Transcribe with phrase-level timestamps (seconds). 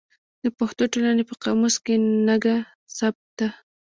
[0.43, 1.93] د پښتو ټولنې په قاموس کې
[2.27, 2.55] نګه
[2.97, 3.49] ثبت ده.